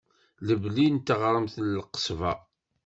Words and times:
Lebni 0.47 0.87
n 0.89 0.97
teɣremt 0.97 1.55
n 1.63 1.65
Lqesba. 1.79 2.33